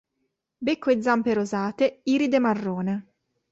Becco 0.65 0.89
e 0.89 0.99
zampe 0.99 1.31
rosate, 1.35 2.01
iride 2.05 2.39
marrone. 2.39 3.13